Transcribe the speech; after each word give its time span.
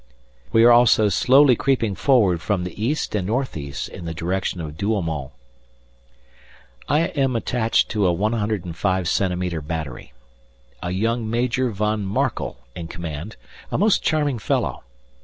We 0.51 0.63
are 0.63 0.71
also 0.71 1.09
slowly 1.09 1.55
creeping 1.55 1.93
forward 1.93 2.41
from 2.41 2.63
the 2.63 2.83
east 2.83 3.13
and 3.13 3.27
north 3.27 3.55
east 3.55 3.87
in 3.87 4.05
the 4.05 4.15
direction 4.15 4.59
of 4.59 4.75
Douaumont. 4.75 5.29
I 6.89 7.01
am 7.09 7.35
attached 7.35 7.89
to 7.89 8.07
a 8.07 8.11
105 8.11 9.05
cm. 9.05 9.67
battery, 9.67 10.11
a 10.81 10.89
young 10.89 11.29
Major 11.29 11.69
von 11.69 12.03
Markel 12.03 12.57
in 12.75 12.87
command, 12.87 13.35
a 13.71 13.77
most 13.77 14.01
charming 14.01 14.39
fellow. 14.39 14.81